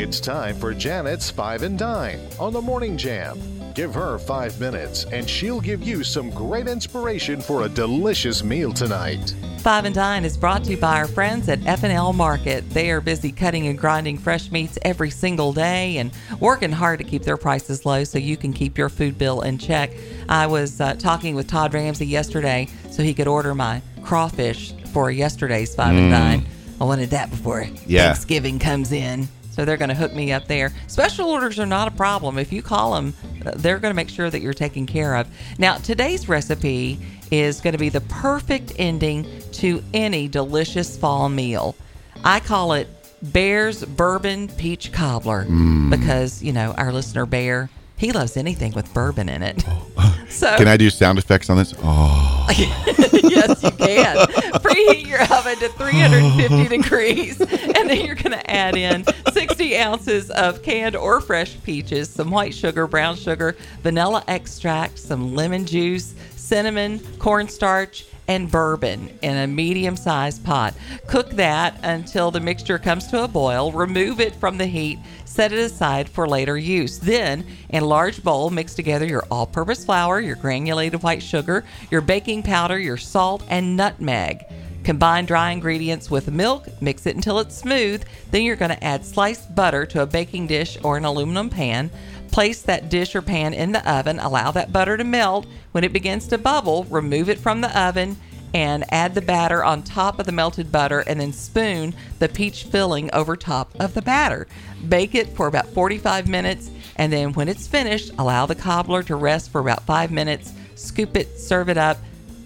[0.00, 3.36] It's time for Janet's Five and Dine on the Morning Jam.
[3.74, 8.72] Give her five minutes and she'll give you some great inspiration for a delicious meal
[8.72, 9.34] tonight.
[9.58, 12.70] Five and Dine is brought to you by our friends at F&L Market.
[12.70, 17.04] They are busy cutting and grinding fresh meats every single day and working hard to
[17.04, 19.90] keep their prices low so you can keep your food bill in check.
[20.28, 25.10] I was uh, talking with Todd Ramsey yesterday so he could order my crawfish for
[25.10, 26.46] yesterday's Five and Dine.
[26.80, 28.04] I wanted that before Yeah.
[28.04, 29.26] Thanksgiving comes in.
[29.58, 30.72] So they're going to hook me up there.
[30.86, 32.38] Special orders are not a problem.
[32.38, 33.12] If you call them,
[33.56, 35.26] they're going to make sure that you're taken care of.
[35.58, 36.96] Now, today's recipe
[37.32, 41.74] is going to be the perfect ending to any delicious fall meal.
[42.22, 42.86] I call it
[43.32, 45.90] Bear's Bourbon Peach Cobbler mm.
[45.90, 49.64] because, you know, our listener Bear, he loves anything with bourbon in it.
[49.66, 51.74] Oh, So Can I do sound effects on this?
[51.82, 54.16] Oh, yes, you can.
[54.58, 60.30] Preheat your oven to 350 degrees, and then you're going to add in 60 ounces
[60.30, 66.14] of canned or fresh peaches, some white sugar, brown sugar, vanilla extract, some lemon juice,
[66.36, 70.74] cinnamon, cornstarch, and bourbon in a medium sized pot.
[71.06, 73.72] Cook that until the mixture comes to a boil.
[73.72, 74.98] Remove it from the heat.
[75.28, 76.98] Set it aside for later use.
[76.98, 81.64] Then, in a large bowl, mix together your all purpose flour, your granulated white sugar,
[81.90, 84.44] your baking powder, your salt, and nutmeg.
[84.84, 88.02] Combine dry ingredients with milk, mix it until it's smooth.
[88.30, 91.90] Then you're going to add sliced butter to a baking dish or an aluminum pan.
[92.32, 95.46] Place that dish or pan in the oven, allow that butter to melt.
[95.72, 98.16] When it begins to bubble, remove it from the oven
[98.54, 102.64] and add the batter on top of the melted butter and then spoon the peach
[102.64, 104.46] filling over top of the batter.
[104.88, 109.14] Bake it for about 45 minutes and then when it's finished, allow the cobbler to
[109.16, 110.52] rest for about 5 minutes.
[110.74, 111.98] Scoop it, serve it up.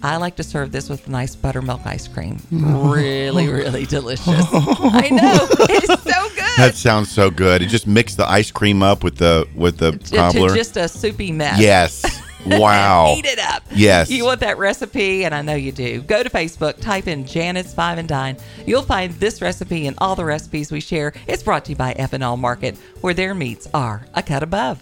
[0.05, 2.41] I like to serve this with nice buttermilk ice cream.
[2.51, 4.27] Really, really delicious.
[4.27, 5.47] I know.
[5.69, 6.57] It's so good.
[6.57, 7.61] that sounds so good.
[7.61, 10.53] You just mix the ice cream up with the with the to cobbler.
[10.53, 11.59] just a soupy mess.
[11.59, 12.03] yes.
[12.63, 13.15] Wow.
[13.17, 13.63] Eat it up.
[13.71, 14.09] Yes.
[14.09, 16.01] You want that recipe, and I know you do.
[16.01, 18.37] Go to Facebook, type in Janet's Five and Dine.
[18.65, 21.13] You'll find this recipe and all the recipes we share.
[21.27, 24.81] It's brought to you by F&L Market, where their meats are a cut above.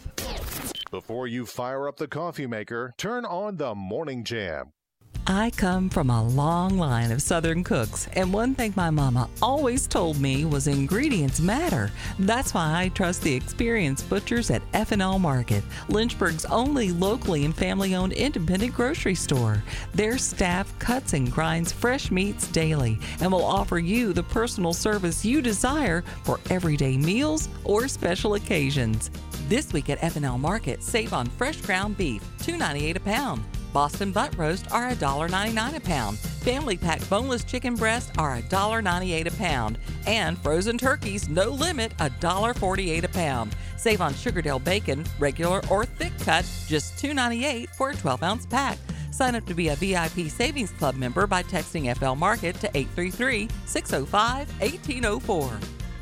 [0.89, 4.73] Before you fire up the coffee maker, turn on the Morning Jam.
[5.27, 9.85] I come from a long line of Southern cooks, and one thing my mama always
[9.85, 11.91] told me was ingredients matter.
[12.17, 18.13] That's why I trust the experienced butchers at F&L Market, Lynchburg's only locally and family-owned
[18.13, 19.63] independent grocery store.
[19.93, 25.23] Their staff cuts and grinds fresh meats daily and will offer you the personal service
[25.23, 29.11] you desire for everyday meals or special occasions.
[29.47, 33.43] This week at F&L Market, save on fresh ground beef, $2.98 a pound.
[33.73, 36.17] Boston butt roast are $1.99 a pound.
[36.17, 39.77] Family pack boneless chicken breasts are $1.98 a pound.
[40.05, 43.55] And frozen turkeys, no limit, $1.48 a pound.
[43.77, 48.77] Save on Sugardale bacon, regular or thick cut, just $2.98 for a 12 ounce pack.
[49.11, 53.49] Sign up to be a VIP Savings Club member by texting FL Market to 833
[53.65, 55.59] 605 1804.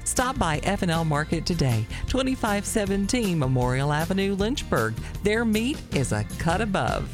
[0.10, 4.96] Stop by F&L Market today, 2517 Memorial Avenue, Lynchburg.
[5.24, 7.08] Their meat is a cut above.